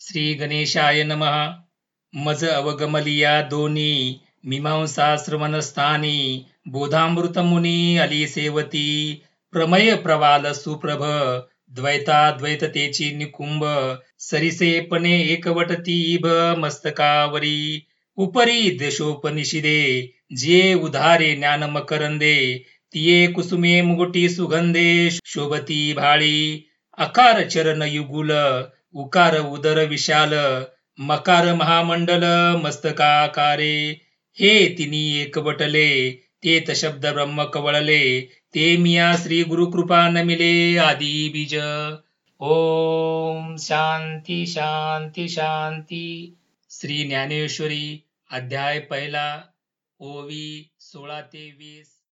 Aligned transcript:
श्री 0.00 0.22
गणेशाय 0.34 1.02
नमः। 1.04 1.34
मज 2.14 2.44
अवगमलिया 2.44 3.40
दोनी 3.48 4.20
मीमांसा 4.46 5.16
श्रवणस्थानी 5.16 6.18
बोधामृत 6.68 7.38
मुनी 7.38 7.96
अली 7.98 8.26
सेवती 8.26 8.86
प्रमय 9.52 9.94
प्रवाल 10.04 10.50
सुप्रभ 10.52 11.02
द्वैताद्वैततेची 11.76 13.10
निकुंभ 13.16 13.64
सरिसेपणे 14.20 15.14
एकवटती 15.34 16.00
इभ 16.14 16.26
मस्तकावरी 16.58 17.60
उपरी 18.18 18.70
देशोपनिषिदे 18.78 19.80
जे 20.40 20.62
उधारे 20.84 21.34
ज्ञान 21.36 21.70
मकरंदे 21.70 22.36
तिये 22.94 23.26
कुसुमे 23.32 23.80
मुगुटी 23.82 24.28
सुगंधे 24.28 24.90
शोभती 25.10 25.82
भाळी 25.92 26.36
अकार 26.98 27.46
चरण 27.48 27.82
युगुल 27.82 28.30
उकार 28.94 29.38
उदर 29.38 29.86
विशाल 29.86 30.64
मकार 31.00 31.54
महामंडल 31.54 32.24
मस्तकाकारे 32.64 34.00
हे 34.40 34.74
तिनी 34.78 35.16
एकवटले 35.16 36.10
तेत 36.42 36.70
शब्द 36.70 37.06
ब्रह्म 37.06 37.44
कवळले 37.44 38.20
ते 38.54 38.76
मिया 38.76 39.16
श्री 39.16 39.42
गुरुकृपा 39.42 40.08
नमिले 40.08 40.78
आदी 40.78 41.28
बीज. 41.28 41.58
ओम 42.40 43.56
शांती 43.56 44.46
शांती 44.46 45.28
शांती. 45.28 46.36
श्री 46.70 47.02
ज्ञानेश्वरी 47.04 48.04
अध्याय 48.30 48.78
पहिला 48.78 49.42
ओवी 50.00 50.70
सोळा 50.80 51.20
ते 51.20 51.50
वीस. 51.58 51.99